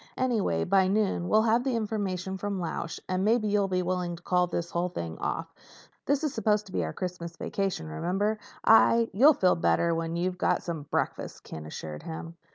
"Anyway, 0.17 0.63
by 0.63 0.87
noon 0.87 1.27
we'll 1.29 1.43
have 1.43 1.63
the 1.63 1.75
information 1.75 2.35
from 2.35 2.59
Lausch 2.59 2.99
and 3.07 3.23
maybe 3.23 3.47
you'll 3.47 3.67
be 3.67 3.83
willing 3.83 4.15
to 4.15 4.23
call 4.23 4.47
this 4.47 4.71
whole 4.71 4.89
thing 4.89 5.15
off. 5.19 5.53
This 6.07 6.23
is 6.23 6.33
supposed 6.33 6.65
to 6.65 6.71
be 6.71 6.83
our 6.83 6.91
Christmas 6.91 7.37
vacation, 7.37 7.85
remember? 7.85 8.39
I—" 8.65 9.11
"You'll 9.13 9.35
feel 9.35 9.53
better 9.55 9.93
when 9.93 10.15
you've 10.15 10.41
had 10.41 10.63
some 10.63 10.87
breakfast," 10.89 11.43
Ken 11.43 11.67
assured 11.67 12.01
him. 12.01 12.35